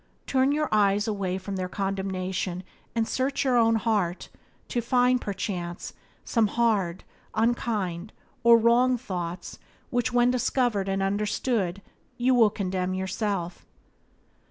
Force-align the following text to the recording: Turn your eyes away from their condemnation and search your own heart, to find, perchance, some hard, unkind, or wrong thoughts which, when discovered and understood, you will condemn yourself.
Turn 0.25 0.51
your 0.51 0.67
eyes 0.71 1.07
away 1.07 1.37
from 1.37 1.57
their 1.57 1.69
condemnation 1.69 2.63
and 2.95 3.07
search 3.07 3.43
your 3.43 3.55
own 3.55 3.75
heart, 3.75 4.29
to 4.69 4.81
find, 4.81 5.21
perchance, 5.21 5.93
some 6.25 6.47
hard, 6.47 7.03
unkind, 7.35 8.11
or 8.43 8.57
wrong 8.57 8.97
thoughts 8.97 9.59
which, 9.91 10.11
when 10.11 10.31
discovered 10.31 10.89
and 10.89 11.03
understood, 11.03 11.83
you 12.17 12.33
will 12.33 12.49
condemn 12.49 12.95
yourself. 12.95 13.67